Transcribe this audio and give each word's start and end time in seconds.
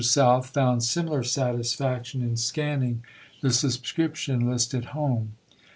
South 0.03 0.47
found 0.49 0.83
similar 0.83 1.21
satisfaction 1.21 2.23
in 2.23 2.35
scanning 2.35 3.03
the 3.43 3.51
subscription 3.53 4.49
list 4.49 4.73
at 4.73 4.85
home. 4.97 5.33